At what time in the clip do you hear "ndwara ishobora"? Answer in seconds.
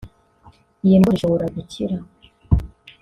0.99-1.45